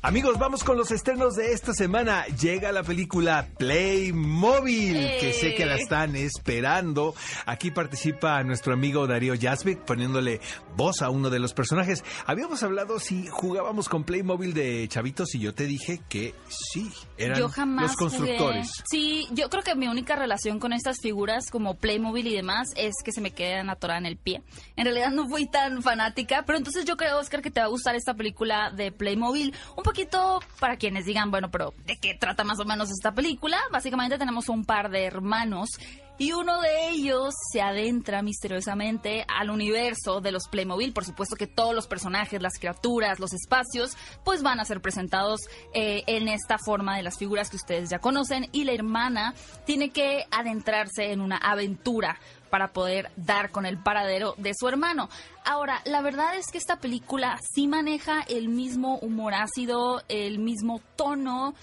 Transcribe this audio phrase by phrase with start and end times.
[0.00, 2.24] Amigos, vamos con los estrenos de esta semana.
[2.40, 5.80] Llega la película Playmobil, que sé que la Eh.
[5.80, 7.16] están esperando.
[7.46, 10.40] Aquí participa nuestro amigo Darío Jasvik poniéndole
[10.76, 12.04] voz a uno de los personajes.
[12.26, 17.36] Habíamos hablado si jugábamos con Playmobil de chavitos y yo te dije que sí, eran
[17.40, 18.68] Yo jamás los constructores.
[18.70, 18.84] jugué.
[18.88, 22.94] Sí, yo creo que mi única relación con estas figuras como Playmobil y demás es
[23.04, 24.42] que se me quedan atoradas en el pie.
[24.76, 27.70] En realidad no fui tan fanática, pero entonces yo creo, Oscar, que te va a
[27.70, 29.52] gustar esta película de Playmobil.
[29.76, 33.58] Un poquito para quienes digan, bueno, pero ¿de qué trata más o menos esta película?
[33.72, 35.70] Básicamente tenemos un par de hermanos
[36.18, 40.92] y uno de ellos se adentra misteriosamente al universo de los Playmobil.
[40.92, 45.40] Por supuesto que todos los personajes, las criaturas, los espacios, pues van a ser presentados
[45.72, 48.48] eh, en esta forma de las figuras que ustedes ya conocen.
[48.52, 49.32] Y la hermana
[49.64, 55.08] tiene que adentrarse en una aventura para poder dar con el paradero de su hermano.
[55.44, 60.80] Ahora, la verdad es que esta película sí maneja el mismo humor ácido, el mismo
[60.96, 61.54] tono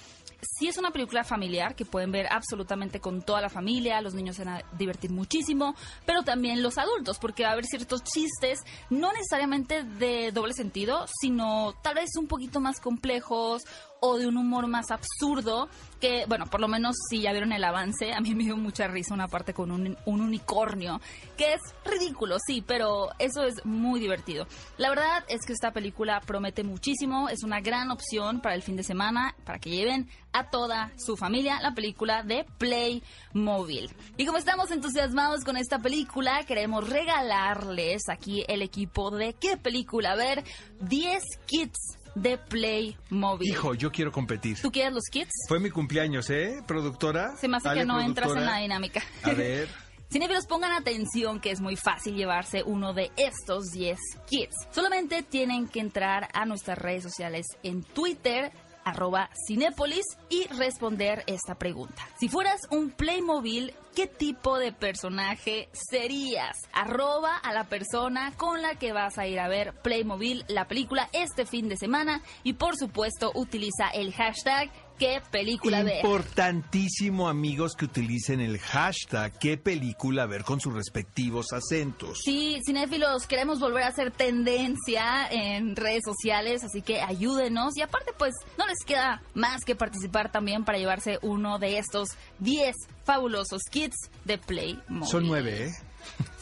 [0.58, 4.36] sí es una película familiar que pueden ver absolutamente con toda la familia, los niños
[4.36, 8.60] se van a divertir muchísimo, pero también los adultos, porque va a haber ciertos chistes,
[8.90, 13.64] no necesariamente de doble sentido, sino tal vez un poquito más complejos
[14.06, 15.68] o de un humor más absurdo,
[16.00, 18.88] que bueno, por lo menos si ya vieron el avance, a mí me dio mucha
[18.88, 21.02] risa una parte con un, un unicornio,
[21.36, 24.46] que es ridículo, sí, pero eso es muy divertido.
[24.78, 28.76] La verdad es que esta película promete muchísimo, es una gran opción para el fin
[28.76, 33.90] de semana, para que lleven a toda su familia la película de Playmobil.
[34.18, 40.16] Y como estamos entusiasmados con esta película, queremos regalarles aquí el equipo de qué película
[40.16, 40.44] ver
[40.82, 43.50] 10 kits de Playmobil.
[43.50, 44.60] Hijo, yo quiero competir.
[44.62, 45.32] ¿Tú quieres los kits?
[45.48, 47.36] Fue mi cumpleaños, ¿eh, productora?
[47.38, 49.04] Se me hace Ale, que no entras en la dinámica.
[49.24, 49.68] A ver.
[50.10, 54.56] Cinefilos, pongan atención que es muy fácil llevarse uno de estos 10 kits.
[54.72, 58.52] Solamente tienen que entrar a nuestras redes sociales en Twitter,
[58.86, 62.08] arroba Cinépolis, y responder esta pregunta.
[62.18, 66.58] Si fueras un Playmobil, ¿qué tipo de personaje serías?
[66.72, 71.10] Arroba a la persona con la que vas a ir a ver Playmobil, la película,
[71.12, 72.22] este fin de semana.
[72.44, 75.98] Y por supuesto, utiliza el hashtag ¿Qué película ver?
[75.98, 82.20] Importantísimo, amigos, que utilicen el hashtag qué película ver con sus respectivos acentos.
[82.24, 87.76] Sí, cinéfilos, queremos volver a hacer tendencia en redes sociales, así que ayúdenos.
[87.78, 92.10] Y aparte, pues, no les queda más que participar también para llevarse uno de estos
[92.40, 95.06] 10 fabulosos kits de Playmobil.
[95.08, 95.72] Son nueve, ¿eh?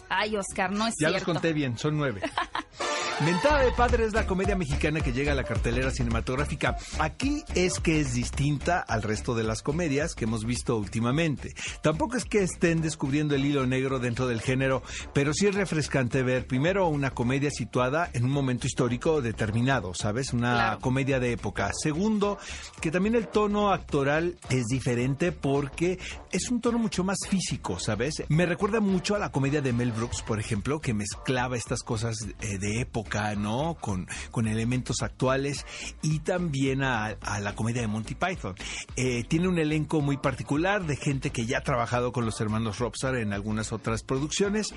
[0.10, 1.26] Ay, Oscar, no es Ya cierto.
[1.32, 2.22] los conté bien, son nueve.
[3.22, 6.76] Mentada de Padre es la comedia mexicana que llega a la cartelera cinematográfica.
[7.00, 11.54] Aquí es que es distinta al resto de las comedias que hemos visto últimamente.
[11.82, 16.22] Tampoco es que estén descubriendo el hilo negro dentro del género, pero sí es refrescante
[16.24, 20.34] ver primero una comedia situada en un momento histórico determinado, ¿sabes?
[20.34, 20.80] Una Claro.
[20.80, 21.72] comedia de época.
[21.74, 22.38] Segundo,
[22.82, 25.98] que también el tono actoral es diferente porque
[26.32, 28.24] es un tono mucho más físico, ¿sabes?
[28.28, 32.18] Me recuerda mucho a la comedia de Mel Brooks, por ejemplo, que mezclaba estas cosas
[32.42, 33.03] eh, de época,
[33.38, 33.76] ¿no?
[33.80, 35.66] Con, con elementos actuales
[36.02, 38.56] y también a, la comedia de Monty Python.
[38.96, 42.80] Eh, tiene un elenco muy particular de gente que ya ha trabajado con los hermanos
[42.80, 44.74] Robsar en algunas otras producciones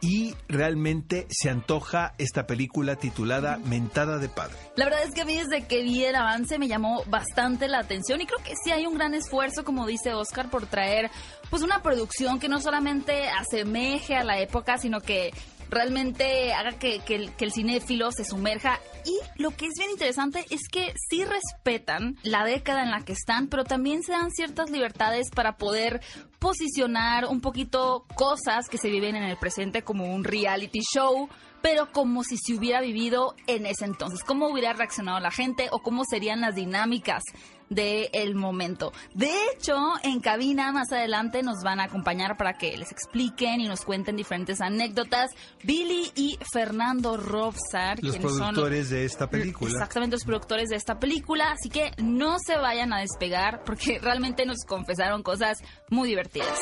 [0.00, 4.56] y realmente se antoja esta película titulada Mentada de Padre.
[4.76, 7.78] La verdad es que a mí desde que vi el avance me llamó bastante la
[7.78, 11.10] atención y creo que sí hay un gran esfuerzo, como dice Oscar, por traer
[11.50, 15.32] pues una producción que no solamente asemeje a la época, sino que
[15.70, 18.78] realmente haga que, el, el cinéfilo se sumerja.
[19.04, 23.12] Y lo que es bien interesante es que sí respetan la década en la que
[23.12, 26.00] están, pero también se dan ciertas libertades para poder
[26.38, 31.28] posicionar un poquito cosas que se viven en el presente como un reality show
[31.62, 34.24] pero como si se hubiera vivido en ese entonces.
[34.24, 37.22] ¿Cómo hubiera reaccionado la gente o cómo serían las dinámicas
[37.68, 38.92] del momento?
[39.14, 43.68] De hecho, en cabina más adelante nos van a acompañar para que les expliquen y
[43.68, 45.30] nos cuenten diferentes anécdotas.
[45.62, 49.70] Billy y Fernando Robsar, Los quienes son productores de esta película.
[49.70, 51.52] Exactamente, los productores de esta película.
[51.52, 55.58] Así que no se vayan a despegar porque realmente nos confesaron cosas
[55.88, 56.58] muy divertidas.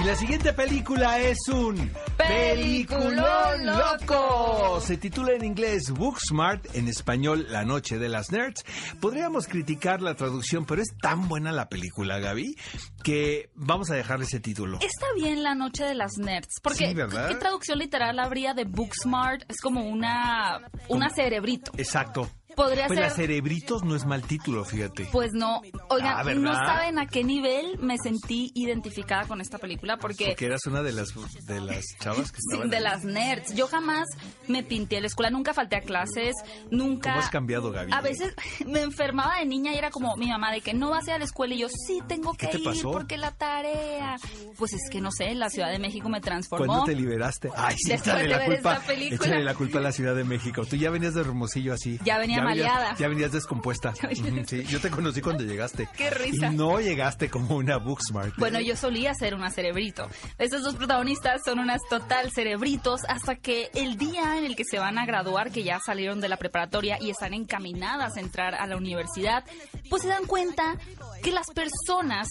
[0.00, 4.41] Y la siguiente película es un Peliculón loco.
[4.80, 8.64] Se titula en inglés Booksmart, en español La Noche de las Nerds.
[9.00, 12.56] Podríamos criticar la traducción, pero es tan buena la película, Gaby,
[13.04, 14.78] que vamos a dejarle ese título.
[14.80, 16.94] Está bien la noche de las nerds, porque.
[16.94, 19.44] ¿qué traducción literal habría de Booksmart?
[19.48, 21.72] Es como una una cerebrito.
[21.76, 22.28] Exacto.
[22.56, 23.08] Podría Pues ser.
[23.08, 25.08] la Cerebritos no es mal título, fíjate.
[25.12, 29.96] Pues no, oigan, Ah, no saben a qué nivel me sentí identificada con esta película
[29.96, 31.08] porque Porque eras una de las
[31.46, 32.82] de las chavas que Sí, estaban de ahí.
[32.82, 33.54] las nerds.
[33.54, 34.06] Yo jamás
[34.48, 36.34] me pinté a la escuela, nunca falté a clases,
[36.70, 37.10] nunca...
[37.12, 37.92] ¿Cómo has cambiado, Gaby?
[37.92, 38.34] A veces
[38.66, 41.14] me enfermaba de niña y era como mi mamá de que no vas a ir
[41.14, 42.90] a la escuela y yo sí tengo que ¿Qué te ir pasó?
[42.92, 44.16] porque la tarea.
[44.58, 46.66] Pues es que no sé, la Ciudad de México me transformó.
[46.66, 47.50] ¿Cuándo te liberaste?
[47.56, 48.80] Ay, sí, échale la culpa.
[48.88, 50.64] Échale la culpa a la Ciudad de México.
[50.66, 51.98] Tú ya venías de Hermosillo así.
[52.04, 52.96] Ya venía venías- maleada.
[52.98, 53.94] Ya venías descompuesta.
[54.46, 55.88] sí, yo te conocí cuando llegaste.
[55.96, 56.46] Qué risa.
[56.46, 58.36] Y no llegaste como una Booksmart.
[58.36, 60.08] Bueno, yo solía ser una cerebrito.
[60.38, 64.78] Estos dos protagonistas son unas total cerebritos hasta que el día en el que se
[64.78, 68.66] van a graduar, que ya salieron de la preparatoria y están encaminadas a entrar a
[68.66, 69.44] la universidad,
[69.88, 70.76] pues se dan cuenta
[71.22, 72.26] que las personas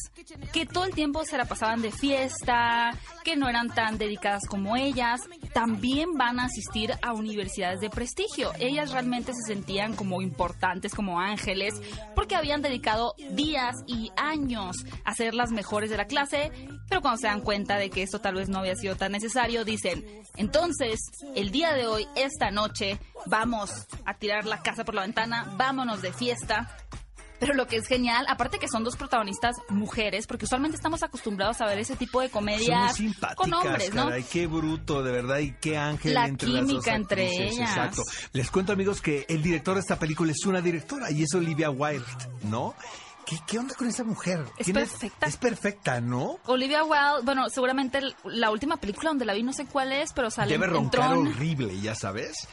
[0.53, 2.91] que todo el tiempo se la pasaban de fiesta,
[3.23, 5.21] que no eran tan dedicadas como ellas,
[5.53, 8.51] también van a asistir a universidades de prestigio.
[8.59, 11.79] Ellas realmente se sentían como importantes, como ángeles,
[12.15, 14.75] porque habían dedicado días y años
[15.05, 16.51] a ser las mejores de la clase,
[16.89, 19.63] pero cuando se dan cuenta de que esto tal vez no había sido tan necesario,
[19.63, 20.03] dicen,
[20.37, 20.99] entonces,
[21.35, 23.69] el día de hoy, esta noche, vamos
[24.03, 26.75] a tirar la casa por la ventana, vámonos de fiesta.
[27.41, 31.59] Pero lo que es genial, aparte que son dos protagonistas mujeres, porque usualmente estamos acostumbrados
[31.59, 32.95] a ver ese tipo de Son muy comedias
[33.35, 34.05] con hombres, ¿no?
[34.05, 37.57] caray, qué bruto, de verdad, y qué ángel La entre las dos química entre actrices,
[37.57, 37.69] ellas.
[37.69, 38.03] Exacto.
[38.33, 41.71] Les cuento, amigos, que el director de esta película es una directora y es Olivia
[41.71, 42.05] Wilde,
[42.43, 42.75] ¿no?
[43.31, 44.45] ¿Qué, qué onda con esa mujer?
[44.57, 45.25] Es perfecta.
[45.25, 46.37] Es perfecta, ¿no?
[46.47, 50.29] Olivia Wilde, bueno, seguramente la última película donde la vi no sé cuál es, pero
[50.29, 51.27] sale Debe en roncar Tron.
[51.27, 52.45] horrible, ya sabes.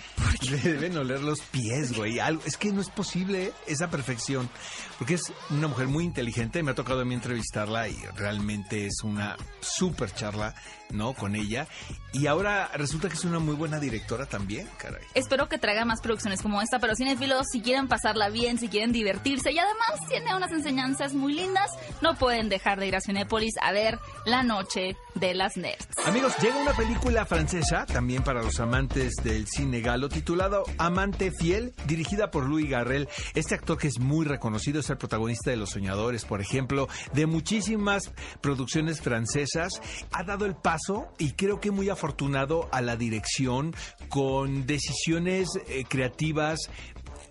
[0.48, 2.20] Le deben oler los pies, güey.
[2.20, 2.42] Algo.
[2.44, 4.48] Es que no es posible esa perfección.
[4.98, 6.62] Porque es una mujer muy inteligente.
[6.62, 10.54] Me ha tocado a mí entrevistarla y realmente es una súper charla,
[10.90, 11.14] ¿no?
[11.14, 11.66] Con ella.
[12.12, 15.02] Y ahora resulta que es una muy buena directora también, caray.
[15.14, 18.92] Espero que traiga más producciones como esta, pero cinefilos, si quieren pasarla bien, si quieren
[18.92, 21.70] divertirse y además tiene unas enseñanzas muy lindas,
[22.00, 25.86] no pueden dejar de ir a Cinépolis a ver La Noche de las Nerds.
[26.06, 31.74] Amigos, llega una película francesa, también para los amantes del cine galo, titulada Amante Fiel,
[31.86, 33.08] dirigida por Louis Garrel.
[33.34, 37.26] Este actor que es muy reconocido, es el protagonista de Los Soñadores, por ejemplo, de
[37.26, 39.80] muchísimas producciones francesas.
[40.12, 40.77] Ha dado el paso
[41.18, 43.74] y creo que muy afortunado a la dirección
[44.08, 46.70] con decisiones eh, creativas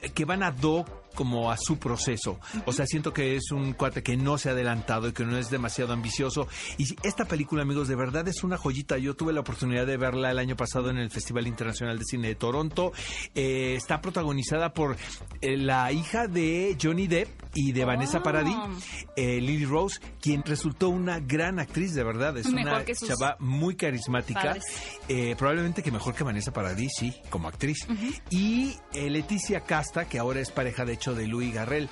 [0.02, 2.40] eh, que van a doc como a su proceso.
[2.66, 5.36] O sea, siento que es un cuate que no se ha adelantado y que no
[5.36, 6.48] es demasiado ambicioso.
[6.78, 9.00] Y esta película, amigos, de verdad es una joyita.
[9.00, 12.28] Yo tuve la oportunidad de verla el año pasado en el Festival Internacional de Cine
[12.28, 12.92] de Toronto.
[13.34, 14.96] Eh, está protagonizada por
[15.42, 18.24] eh, la hija de Johnny Depp y de Vanessa Oh.
[18.24, 18.56] Paradis,
[19.16, 22.38] eh, Lily Rose, quien resultó una gran actriz, de verdad.
[22.38, 24.56] Es Mejor una chava muy carismática.
[25.38, 27.88] probablemente que mejor que Vanessa Paradis, sí, como actriz.
[28.30, 31.90] Y Leticia Casta, que ahora es pareja de hecho de Louis Garrel.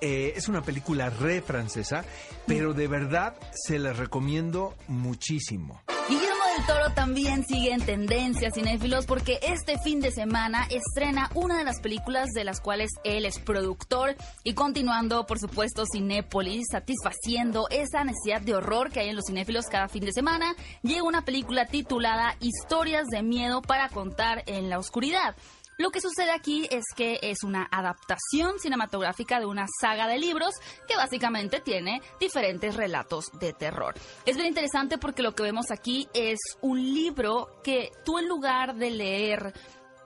[0.00, 2.04] Eh, es una película re francesa,
[2.44, 5.80] pero de verdad se la recomiendo muchísimo.
[6.08, 11.56] Guillermo del Toro también sigue en tendencia, cinéfilos, porque este fin de semana estrena una
[11.56, 17.68] de las películas de las cuales él es productor y continuando, por supuesto, Cinépolis, satisfaciendo
[17.70, 21.24] esa necesidad de horror que hay en los cinéfilos cada fin de semana, llega una
[21.24, 25.36] película titulada Historias de miedo para contar en la oscuridad.
[25.78, 30.54] Lo que sucede aquí es que es una adaptación cinematográfica de una saga de libros
[30.86, 33.94] que básicamente tiene diferentes relatos de terror.
[34.26, 38.74] Es bien interesante porque lo que vemos aquí es un libro que tú en lugar
[38.76, 39.52] de leer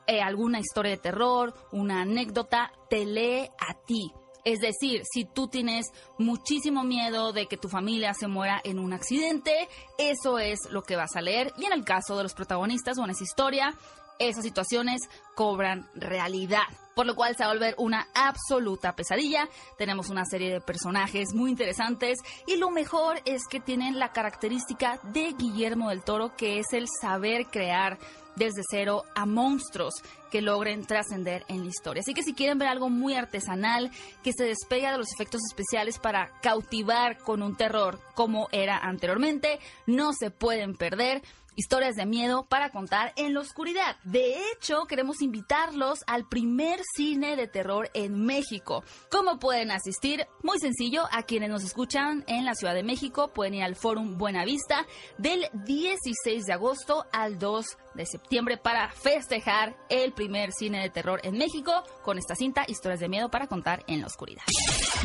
[0.06, 4.12] eh, alguna historia de terror, una anécdota, te lee a ti.
[4.44, 5.86] Es decir, si tú tienes
[6.18, 10.94] muchísimo miedo de que tu familia se muera en un accidente, eso es lo que
[10.94, 11.52] vas a leer.
[11.58, 13.74] Y en el caso de los protagonistas o en esa historia,
[14.18, 15.02] esas situaciones
[15.34, 16.64] cobran realidad.
[16.94, 19.48] Por lo cual se va a volver una absoluta pesadilla.
[19.76, 24.98] Tenemos una serie de personajes muy interesantes y lo mejor es que tienen la característica
[25.12, 27.98] de Guillermo del Toro, que es el saber crear
[28.36, 29.94] desde cero a monstruos
[30.30, 32.00] que logren trascender en la historia.
[32.00, 33.90] Así que si quieren ver algo muy artesanal,
[34.22, 39.58] que se despega de los efectos especiales para cautivar con un terror como era anteriormente,
[39.86, 41.22] no se pueden perder
[41.56, 43.96] historias de miedo para contar en la oscuridad.
[44.04, 48.84] De hecho, queremos invitarlos al primer cine de terror en México.
[49.10, 50.26] ¿Cómo pueden asistir?
[50.42, 54.18] Muy sencillo, a quienes nos escuchan en la Ciudad de México pueden ir al Fórum
[54.18, 54.86] Buenavista
[55.18, 61.20] del 16 de agosto al 2 de septiembre para festejar el primer cine de terror
[61.22, 64.42] en México con esta cinta Historias de miedo para contar en la oscuridad.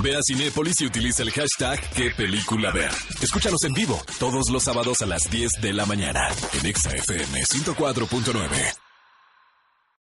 [0.02, 2.90] Ve a Cinépolis y utiliza el hashtag qué película ver.
[3.22, 6.28] Escúchanos en vivo todos los sábados a las 10 de la mañana
[6.60, 8.91] en Exa FM 104.9.